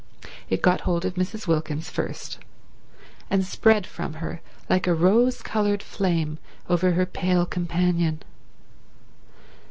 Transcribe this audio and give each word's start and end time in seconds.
It 0.49 0.63
got 0.63 0.81
hold 0.81 1.05
of 1.05 1.13
Mrs. 1.13 1.45
Wilkins 1.45 1.91
first, 1.91 2.39
and 3.29 3.45
spread 3.45 3.85
from 3.85 4.13
her 4.13 4.41
like 4.67 4.87
a 4.87 4.95
rose 4.95 5.43
coloured 5.43 5.83
flame 5.83 6.39
over 6.67 6.93
her 6.93 7.05
pale 7.05 7.45
companion. 7.45 8.23